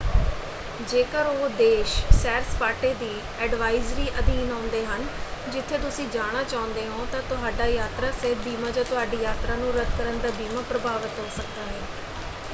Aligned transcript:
ਜੇਕਰ 0.81 1.25
ਉਹ 1.27 1.49
ਦੇਸ਼ 1.57 1.91
ਸੈਰ-ਸਪਾਟੇ 2.13 2.93
ਦੀ 2.95 3.09
ਐਡਵਾਈਜ਼ਰੀ 3.39 4.07
ਅਧੀਨ 4.19 4.51
ਆਉਂਦੇ 4.51 4.83
ਹਨ 4.85 5.05
ਜਿੱਥੇ 5.47 5.77
ਤੁਸੀਂ 5.79 6.07
ਜਾਣਾ 6.09 6.41
ਚਾਹੁੰਦੇ 6.45 6.87
ਹੋ 6.87 7.05
ਤਾਂ 7.11 7.21
ਤੁਹਾਡਾ 7.25 7.65
ਯਾਤਰਾ 7.67 8.11
ਸਿਹਤ 8.13 8.37
ਬੀਮਾ 8.43 8.71
ਜਾਂ 8.71 8.85
ਤੁਹਾਡੀ 8.85 9.17
ਯਾਤਰਾ 9.19 9.55
ਨੂੰ 9.57 9.73
ਰੱਦ 9.73 9.97
ਕਰਨ 9.97 10.19
ਦਾ 10.19 10.29
ਬੀਮਾ 10.37 10.61
ਪ੍ਰਭਾਵਤ 10.69 11.19
ਹੋ 11.19 11.27
ਸਕਦਾ 11.31 11.65
ਹੈ। 11.65 11.81